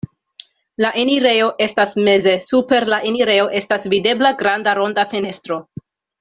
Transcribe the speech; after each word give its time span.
La 0.83 0.89
enirejo 1.01 1.49
estas 1.65 1.93
meze, 2.07 2.33
super 2.45 2.87
la 2.95 2.99
enirejo 3.11 3.45
estas 3.61 3.87
videbla 3.95 4.33
granda 4.41 4.75
ronda 4.81 5.05
fenestro. 5.13 5.61